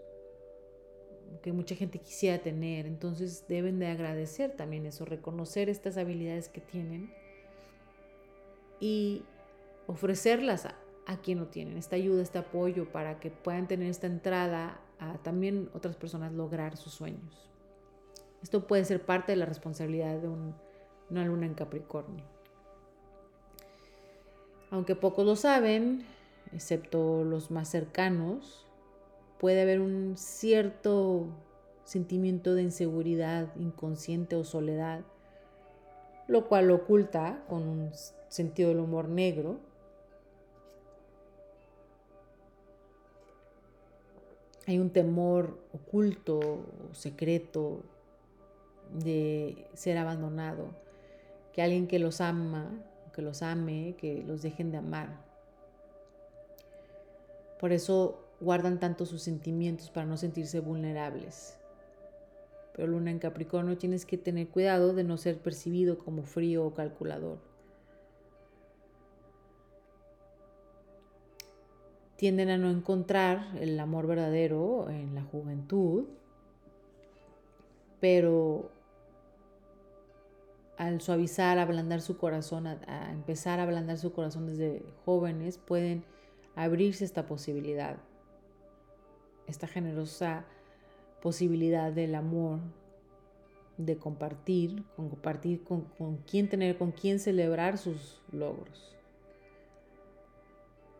que 1.41 1.51
mucha 1.51 1.73
gente 1.73 1.97
quisiera 1.97 2.37
tener. 2.37 2.85
Entonces 2.85 3.45
deben 3.47 3.79
de 3.79 3.87
agradecer 3.87 4.55
también 4.55 4.85
eso, 4.85 5.05
reconocer 5.05 5.69
estas 5.69 5.97
habilidades 5.97 6.49
que 6.49 6.61
tienen 6.61 7.11
y 8.79 9.23
ofrecerlas 9.87 10.67
a, 10.67 10.75
quien 11.17 11.39
no 11.39 11.47
tienen, 11.47 11.77
esta 11.77 11.95
ayuda, 11.95 12.21
este 12.21 12.37
apoyo 12.37 12.91
para 12.91 13.19
que 13.19 13.31
puedan 13.31 13.67
tener 13.67 13.89
esta 13.89 14.07
entrada 14.07 14.79
a 14.99 15.17
también 15.19 15.69
otras 15.73 15.95
personas 15.95 16.33
lograr 16.33 16.77
sus 16.77 16.93
sueños. 16.93 17.49
Esto 18.43 18.67
puede 18.67 18.85
ser 18.85 19.05
parte 19.05 19.31
de 19.31 19.37
la 19.37 19.45
responsabilidad 19.45 20.17
de 20.19 20.27
una 20.29 21.25
luna 21.25 21.45
en 21.45 21.53
Capricornio. 21.53 22.23
Aunque 24.71 24.95
pocos 24.95 25.25
lo 25.25 25.35
saben, 25.35 26.05
excepto 26.53 27.23
los 27.23 27.49
más 27.49 27.69
cercanos, 27.69 28.67
puede 29.39 29.61
haber 29.61 29.79
un 29.79 30.15
cierto 30.15 31.27
sentimiento 31.85 32.53
de 32.53 32.63
inseguridad 32.63 33.55
inconsciente 33.55 34.35
o 34.35 34.43
soledad, 34.43 35.01
lo 36.27 36.47
cual 36.47 36.67
lo 36.67 36.75
oculta 36.75 37.43
con 37.49 37.67
un 37.67 37.91
sentido 38.27 38.69
del 38.69 38.79
humor 38.79 39.09
negro. 39.09 39.59
Hay 44.69 44.77
un 44.77 44.91
temor 44.91 45.57
oculto, 45.73 46.59
secreto, 46.91 47.81
de 48.93 49.65
ser 49.73 49.97
abandonado, 49.97 50.67
que 51.53 51.63
alguien 51.63 51.87
que 51.87 51.97
los 51.97 52.21
ama, 52.21 52.69
que 53.11 53.23
los 53.23 53.41
ame, 53.41 53.95
que 53.97 54.21
los 54.27 54.43
dejen 54.43 54.69
de 54.69 54.77
amar. 54.77 55.25
Por 57.59 57.71
eso 57.71 58.23
guardan 58.39 58.79
tanto 58.79 59.07
sus 59.07 59.23
sentimientos 59.23 59.89
para 59.89 60.05
no 60.05 60.17
sentirse 60.17 60.59
vulnerables. 60.59 61.57
Pero 62.75 62.89
luna 62.89 63.09
en 63.09 63.17
Capricornio 63.17 63.75
tienes 63.75 64.05
que 64.05 64.19
tener 64.19 64.49
cuidado 64.49 64.93
de 64.93 65.03
no 65.03 65.17
ser 65.17 65.39
percibido 65.39 65.97
como 65.97 66.21
frío 66.21 66.63
o 66.63 66.75
calculador. 66.75 67.39
Tienden 72.19 72.49
a 72.49 72.57
no 72.57 72.69
encontrar 72.69 73.47
el 73.61 73.79
amor 73.79 74.05
verdadero 74.05 74.89
en 74.89 75.15
la 75.15 75.23
juventud, 75.23 76.03
pero 78.01 78.71
al 80.77 80.99
suavizar, 80.99 81.59
ablandar 81.59 82.01
su 82.01 82.17
corazón, 82.17 82.67
a, 82.67 82.81
a 82.87 83.09
empezar 83.11 83.61
a 83.61 83.63
ablandar 83.63 83.97
su 83.97 84.11
corazón 84.11 84.47
desde 84.47 84.83
jóvenes, 85.05 85.57
pueden 85.59 86.03
abrirse 86.55 87.05
esta 87.05 87.25
posibilidad, 87.25 87.95
esta 89.47 89.67
generosa 89.67 90.43
posibilidad 91.21 91.93
del 91.93 92.15
amor, 92.15 92.59
de 93.77 93.97
compartir, 93.97 94.83
con 94.97 95.07
compartir 95.07 95.63
con, 95.63 95.83
con 95.97 96.17
quién 96.17 96.49
tener, 96.49 96.77
con 96.77 96.91
quién 96.91 97.17
celebrar 97.17 97.77
sus 97.77 98.21
logros. 98.33 98.98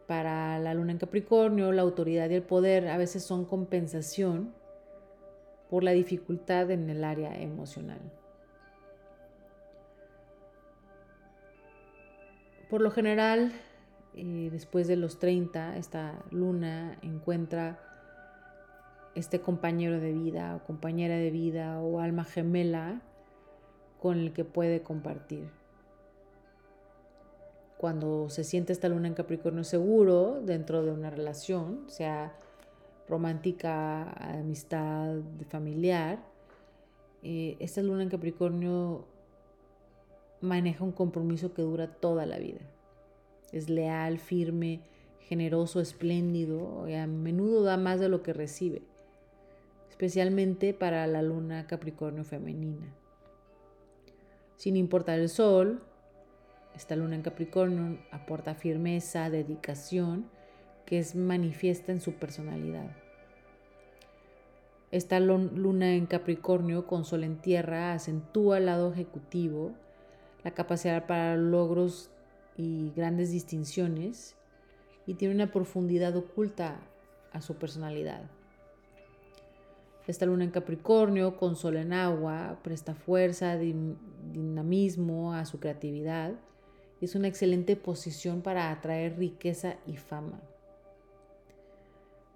Para 0.09 0.57
la 0.57 0.73
luna 0.73 0.93
en 0.93 0.97
Capricornio, 0.97 1.71
la 1.71 1.83
autoridad 1.83 2.31
y 2.31 2.33
el 2.33 2.41
poder 2.41 2.87
a 2.87 2.97
veces 2.97 3.21
son 3.21 3.45
compensación 3.45 4.55
por 5.69 5.83
la 5.83 5.91
dificultad 5.91 6.71
en 6.71 6.89
el 6.89 7.03
área 7.03 7.39
emocional. 7.39 7.99
Por 12.71 12.81
lo 12.81 12.89
general, 12.89 13.51
eh, 14.15 14.49
después 14.51 14.87
de 14.87 14.95
los 14.95 15.19
30, 15.19 15.77
esta 15.77 16.15
luna 16.31 16.97
encuentra 17.03 17.79
este 19.13 19.41
compañero 19.41 19.99
de 19.99 20.11
vida 20.11 20.55
o 20.55 20.65
compañera 20.65 21.17
de 21.17 21.29
vida 21.29 21.79
o 21.81 21.99
alma 21.99 22.23
gemela 22.23 23.03
con 24.01 24.17
el 24.17 24.33
que 24.33 24.43
puede 24.43 24.81
compartir. 24.81 25.58
Cuando 27.79 28.27
se 28.27 28.43
siente 28.43 28.73
esta 28.73 28.89
luna 28.89 29.07
en 29.07 29.13
Capricornio 29.13 29.63
seguro 29.63 30.41
dentro 30.43 30.83
de 30.83 30.91
una 30.91 31.09
relación, 31.09 31.85
sea 31.87 32.35
romántica, 33.07 34.11
amistad, 34.11 35.15
familiar, 35.47 36.19
eh, 37.23 37.55
esta 37.61 37.81
luna 37.81 38.03
en 38.03 38.09
Capricornio 38.09 39.05
maneja 40.41 40.83
un 40.83 40.91
compromiso 40.91 41.53
que 41.53 41.61
dura 41.61 41.87
toda 41.87 42.25
la 42.25 42.37
vida. 42.37 42.59
Es 43.53 43.69
leal, 43.69 44.19
firme, 44.19 44.81
generoso, 45.21 45.79
espléndido 45.79 46.85
y 46.89 46.95
a 46.95 47.07
menudo 47.07 47.63
da 47.63 47.77
más 47.77 48.01
de 48.01 48.09
lo 48.09 48.23
que 48.23 48.33
recibe, 48.33 48.81
especialmente 49.89 50.73
para 50.73 51.07
la 51.07 51.21
luna 51.21 51.65
Capricornio 51.65 52.25
femenina. 52.25 52.93
Sin 54.57 54.75
importar 54.75 55.17
el 55.19 55.29
sol, 55.29 55.81
esta 56.75 56.95
luna 56.95 57.15
en 57.15 57.21
Capricornio 57.21 57.99
aporta 58.11 58.55
firmeza, 58.55 59.29
dedicación, 59.29 60.29
que 60.85 60.99
es 60.99 61.15
manifiesta 61.15 61.91
en 61.91 62.01
su 62.01 62.13
personalidad. 62.13 62.95
Esta 64.91 65.19
luna 65.19 65.93
en 65.93 66.07
Capricornio 66.07 66.87
con 66.87 67.05
sol 67.05 67.23
en 67.23 67.37
tierra 67.37 67.93
acentúa 67.93 68.57
el 68.57 68.65
lado 68.65 68.91
ejecutivo, 68.91 69.73
la 70.43 70.51
capacidad 70.51 71.05
para 71.05 71.35
logros 71.37 72.09
y 72.57 72.91
grandes 72.95 73.31
distinciones 73.31 74.35
y 75.05 75.13
tiene 75.13 75.35
una 75.35 75.51
profundidad 75.51 76.15
oculta 76.15 76.79
a 77.33 77.41
su 77.41 77.55
personalidad. 77.55 78.31
Esta 80.07 80.25
luna 80.25 80.43
en 80.43 80.49
Capricornio 80.49 81.37
con 81.37 81.55
sol 81.55 81.77
en 81.77 81.93
agua 81.93 82.57
presta 82.63 82.95
fuerza, 82.95 83.57
dinamismo 83.57 85.35
a 85.35 85.45
su 85.45 85.59
creatividad 85.59 86.33
es 87.05 87.15
una 87.15 87.27
excelente 87.27 87.75
posición 87.75 88.41
para 88.41 88.71
atraer 88.71 89.17
riqueza 89.17 89.77
y 89.87 89.95
fama. 89.95 90.39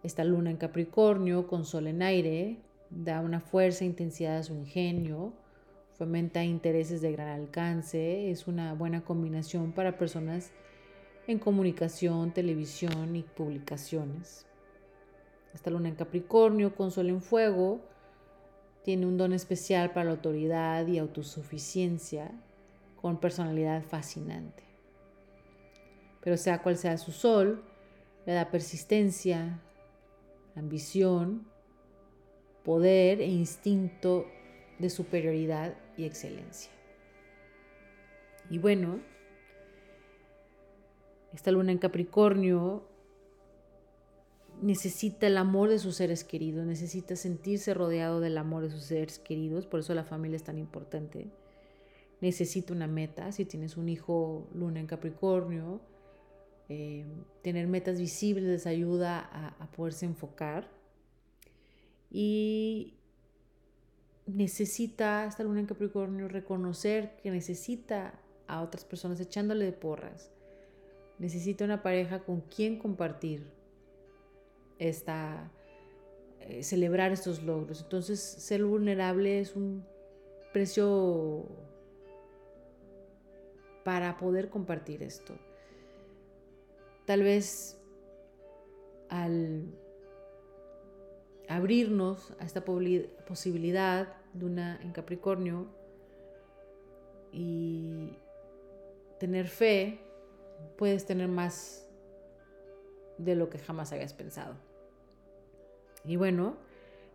Esta 0.03 0.23
luna 0.23 0.51
en 0.51 0.57
Capricornio 0.57 1.47
con 1.47 1.65
sol 1.65 1.87
en 1.87 2.01
aire 2.01 2.57
da 2.89 3.21
una 3.21 3.39
fuerza 3.39 3.83
e 3.83 3.87
intensidad 3.87 4.37
a 4.37 4.43
su 4.43 4.53
ingenio, 4.53 5.33
fomenta 5.97 6.43
intereses 6.43 7.01
de 7.01 7.11
gran 7.11 7.29
alcance, 7.29 8.29
es 8.29 8.47
una 8.47 8.73
buena 8.73 9.03
combinación 9.03 9.71
para 9.71 9.97
personas 9.97 10.51
en 11.27 11.39
comunicación, 11.39 12.31
televisión 12.31 13.15
y 13.15 13.23
publicaciones. 13.23 14.45
Esta 15.53 15.69
luna 15.69 15.89
en 15.89 15.95
Capricornio 15.95 16.75
con 16.75 16.91
sol 16.91 17.09
en 17.09 17.21
fuego 17.21 17.79
tiene 18.83 19.05
un 19.05 19.17
don 19.17 19.33
especial 19.33 19.91
para 19.91 20.05
la 20.05 20.11
autoridad 20.11 20.85
y 20.87 20.97
autosuficiencia 20.97 22.31
con 23.03 23.17
personalidad 23.17 23.83
fascinante. 23.83 24.63
Pero 26.21 26.37
sea 26.37 26.61
cual 26.61 26.77
sea 26.77 26.97
su 26.97 27.11
sol, 27.11 27.61
le 28.25 28.31
da 28.31 28.49
persistencia, 28.49 29.59
ambición, 30.55 31.45
poder 32.63 33.19
e 33.19 33.27
instinto 33.27 34.25
de 34.79 34.89
superioridad 34.89 35.75
y 35.97 36.05
excelencia. 36.05 36.71
Y 38.49 38.57
bueno, 38.57 39.01
esta 41.33 41.51
luna 41.51 41.73
en 41.73 41.79
Capricornio 41.79 42.87
necesita 44.61 45.27
el 45.27 45.35
amor 45.35 45.67
de 45.67 45.79
sus 45.79 45.97
seres 45.97 46.23
queridos, 46.23 46.65
necesita 46.65 47.17
sentirse 47.17 47.73
rodeado 47.73 48.21
del 48.21 48.37
amor 48.37 48.63
de 48.63 48.69
sus 48.69 48.83
seres 48.83 49.19
queridos, 49.19 49.67
por 49.67 49.81
eso 49.81 49.93
la 49.93 50.05
familia 50.05 50.37
es 50.37 50.43
tan 50.45 50.57
importante. 50.57 51.27
Necesita 52.23 52.71
una 52.71 52.87
meta, 52.87 53.33
si 53.33 53.43
tienes 53.43 53.75
un 53.75 53.89
hijo 53.89 54.47
luna 54.53 54.79
en 54.79 54.87
Capricornio, 54.87 55.81
eh, 56.69 57.05
tener 57.41 57.67
metas 57.67 57.99
visibles 57.99 58.45
les 58.45 58.65
ayuda 58.65 59.19
a, 59.59 59.69
poderse 59.71 60.05
enfocar. 60.05 60.69
Y 62.09 62.93
necesita, 64.25 65.25
esta 65.25 65.43
luna 65.43 65.59
en 65.59 65.65
Capricornio, 65.65 66.29
reconocer 66.29 67.17
que 67.17 67.29
necesita 67.29 68.17
a 68.47 68.61
otras 68.61 68.85
personas 68.85 69.19
echándole 69.19 69.65
de 69.65 69.73
porras. 69.73 70.31
Necesita 71.19 71.65
una 71.65 71.83
pareja 71.83 72.23
con 72.23 72.39
quien 72.39 72.79
compartir 72.79 73.51
esta, 74.79 75.51
eh, 76.39 76.63
celebrar 76.63 77.11
estos 77.11 77.43
logros. 77.43 77.81
Entonces, 77.81 78.21
ser 78.21 78.63
vulnerable 78.63 79.41
es 79.41 79.57
un 79.57 79.83
precio 80.53 81.72
para 83.83 84.17
poder 84.17 84.49
compartir 84.49 85.03
esto. 85.03 85.33
Tal 87.05 87.23
vez 87.23 87.79
al 89.09 89.65
abrirnos 91.47 92.33
a 92.39 92.45
esta 92.45 92.63
posibilidad 92.65 94.15
de 94.33 94.45
una 94.45 94.81
en 94.81 94.91
Capricornio 94.91 95.67
y 97.31 98.17
tener 99.19 99.47
fe, 99.47 99.99
puedes 100.77 101.05
tener 101.05 101.27
más 101.27 101.87
de 103.17 103.35
lo 103.35 103.49
que 103.49 103.59
jamás 103.59 103.91
habías 103.91 104.13
pensado. 104.13 104.55
Y 106.05 106.15
bueno, 106.15 106.57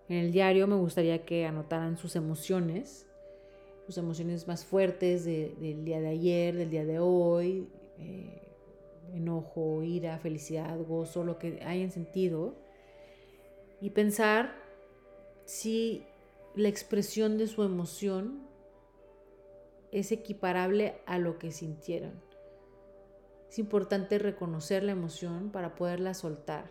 en 0.08 0.16
el 0.16 0.32
diario 0.32 0.66
me 0.66 0.76
gustaría 0.76 1.24
que 1.24 1.46
anotaran 1.46 1.96
sus 1.96 2.16
emociones, 2.16 3.07
sus 3.88 3.96
emociones 3.96 4.46
más 4.46 4.66
fuertes 4.66 5.24
del 5.24 5.82
día 5.82 5.98
de 5.98 6.08
ayer, 6.08 6.54
del 6.54 6.68
día 6.68 6.84
de 6.84 6.98
hoy, 6.98 7.70
eh, 7.96 8.54
enojo, 9.14 9.82
ira, 9.82 10.18
felicidad, 10.18 10.78
gozo, 10.86 11.24
lo 11.24 11.38
que 11.38 11.62
hayan 11.64 11.90
sentido. 11.90 12.54
Y 13.80 13.88
pensar 13.88 14.52
si 15.46 16.04
la 16.54 16.68
expresión 16.68 17.38
de 17.38 17.46
su 17.46 17.62
emoción 17.62 18.46
es 19.90 20.12
equiparable 20.12 21.00
a 21.06 21.18
lo 21.18 21.38
que 21.38 21.50
sintieron. 21.50 22.20
Es 23.48 23.58
importante 23.58 24.18
reconocer 24.18 24.82
la 24.82 24.92
emoción 24.92 25.50
para 25.50 25.76
poderla 25.76 26.12
soltar, 26.12 26.70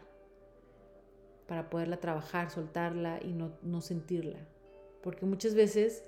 para 1.48 1.72
poderla 1.72 1.98
trabajar, 1.98 2.52
soltarla 2.52 3.20
y 3.24 3.34
no, 3.34 3.82
sentirla. 3.82 4.38
Porque 5.02 5.26
muchas 5.26 5.56
veces 5.56 6.04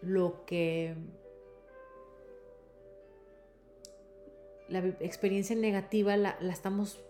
lo 0.00 0.44
que 0.46 0.94
la 4.68 4.80
experiencia 5.00 5.56
negativa 5.56 6.16
la, 6.16 6.36
la, 6.40 6.52
estamos 6.52 7.00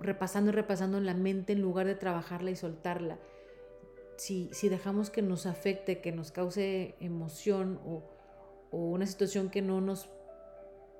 repasando 0.00 0.50
y 0.50 0.54
repasando 0.54 0.98
en 0.98 1.06
la 1.06 1.14
mente 1.14 1.52
en 1.52 1.60
lugar 1.60 1.86
de 1.86 1.94
trabajarla 1.94 2.50
y 2.50 2.56
soltarla. 2.56 3.18
Si, 4.16 4.48
si 4.52 4.68
dejamos 4.68 5.10
que 5.10 5.22
nos 5.22 5.46
afecte, 5.46 6.00
que 6.00 6.12
nos 6.12 6.32
cause 6.32 6.94
emoción 7.00 7.80
o, 7.84 8.02
o 8.70 8.78
una 8.78 9.06
situación 9.06 9.50
que 9.50 9.62
no 9.62 9.80
nos 9.80 10.08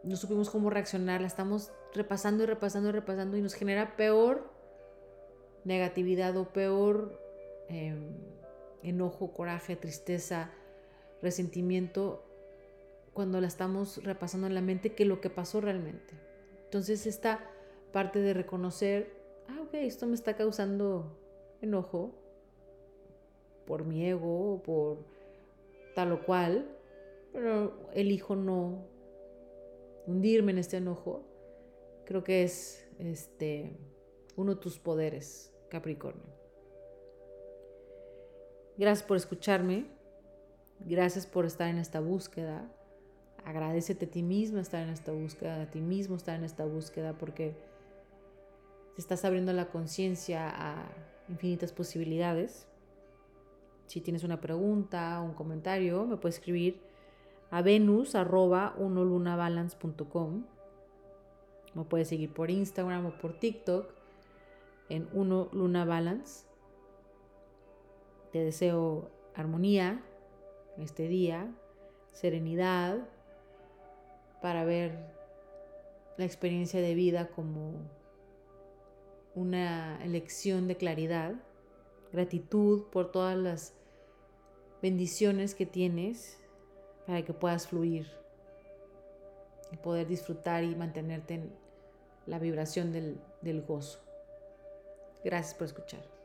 no 0.07 0.15
supimos 0.15 0.51
cómo 0.51 0.71
reaccionar, 0.71 1.21
la 1.21 1.27
estamos 1.27 1.73
repasando 1.93 2.45
y 2.45 2.47
repasando 2.47 2.91
y 2.91 2.93
repasando 2.93 3.37
y 3.37 3.43
nos 3.43 3.55
genera 3.55 3.97
peor 3.97 4.53
negatividad 5.65 6.37
o 6.37 6.53
peor 6.53 7.21
em, 7.69 8.15
enojo, 8.83 9.33
coraje, 9.33 9.75
tristeza, 9.75 10.53
resentimiento 11.23 12.25
cuando 13.13 13.41
la 13.41 13.47
estamos 13.47 14.03
repasando 14.05 14.47
en 14.47 14.55
la 14.55 14.61
mente 14.61 14.95
que 14.95 15.05
lo 15.05 15.21
que 15.21 15.31
pasó 15.31 15.61
realmente. 15.61 16.15
Entonces 16.65 17.07
esta 17.07 17.41
parte 17.93 18.19
de 18.21 18.35
reconocer, 18.35 19.11
ah, 19.49 19.63
ok, 19.63 19.75
esto 19.75 20.07
me 20.07 20.15
está 20.15 20.37
causando 20.37 21.19
enojo 21.63 22.15
por 23.67 23.85
mi 23.85 24.07
ego 24.07 24.55
o 24.55 24.63
por 24.63 24.99
tal 25.95 26.13
o 26.13 26.25
cual, 26.25 26.69
pero 27.33 27.89
elijo 27.95 28.37
no 28.37 28.87
hundirme 30.07 30.53
en 30.53 30.59
este 30.59 30.77
enojo, 30.77 31.23
creo 32.05 32.23
que 32.23 32.45
es 32.45 32.87
este, 32.99 33.77
uno 34.37 34.55
de 34.55 34.61
tus 34.61 34.79
poderes, 34.79 35.53
Capricornio. 35.69 36.37
Gracias 38.77 39.07
por 39.07 39.17
escucharme, 39.17 39.87
gracias 40.81 41.27
por 41.27 41.47
estar 41.47 41.69
en 41.69 41.79
esta 41.79 42.01
búsqueda. 42.01 42.69
Agradecete 43.45 44.07
a 44.07 44.11
ti 44.11 44.23
mismo 44.23 44.59
estar 44.59 44.83
en 44.83 44.91
esta 44.91 45.13
búsqueda, 45.13 45.63
a 45.63 45.71
ti 45.71 45.81
mismo 45.81 46.17
estar 46.17 46.37
en 46.37 46.45
esta 46.45 46.65
búsqueda, 46.65 47.17
porque 47.17 47.55
te 48.95 49.01
estás 49.01 49.25
abriendo 49.25 49.53
la 49.53 49.69
conciencia 49.69 50.49
a 50.49 50.89
infinitas 51.29 51.73
posibilidades. 51.73 52.67
Si 53.87 54.01
tienes 54.01 54.25
una 54.25 54.41
pregunta 54.41 55.21
o 55.21 55.25
un 55.25 55.35
comentario, 55.35 56.07
me 56.07 56.17
puedes 56.17 56.37
escribir 56.37 56.81
a 57.51 57.63
venus 57.63 58.15
arroba 58.15 58.75
unolunabalance.com. 58.79 60.45
Me 61.75 61.85
puedes 61.85 62.09
seguir 62.09 62.33
por 62.33 62.51
Instagram 62.51 63.07
o 63.07 63.19
por 63.19 63.39
TikTok 63.39 63.93
en 64.89 65.09
uno 65.13 65.49
luna 65.53 65.85
balance. 65.85 66.47
Te 68.33 68.41
deseo 68.41 69.11
armonía 69.35 70.03
este 70.79 71.09
día, 71.09 71.53
serenidad 72.13 72.99
para 74.43 74.65
ver 74.65 75.15
la 76.17 76.25
experiencia 76.25 76.81
de 76.81 76.95
vida 76.95 77.29
como 77.29 77.75
una 79.35 80.03
elección 80.03 80.67
de 80.67 80.77
claridad, 80.77 81.35
gratitud 82.13 82.85
por 82.85 83.11
todas 83.11 83.37
las 83.37 83.75
bendiciones 84.81 85.55
que 85.55 85.67
tienes 85.67 86.39
para 87.07 87.23
que 87.25 87.33
puedas 87.33 87.69
fluir 87.69 88.07
y 89.73 89.77
poder 89.77 90.07
disfrutar 90.07 90.65
y 90.65 90.75
mantenerte 90.75 91.35
en 91.35 91.53
la 92.27 92.39
vibración 92.39 92.93
del, 92.93 93.63
gozo. 93.63 94.01
Gracias 95.25 95.55
por 95.55 95.67
escuchar. 95.67 96.16